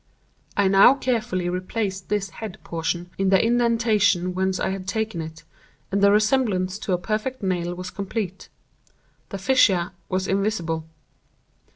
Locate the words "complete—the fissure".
7.91-9.91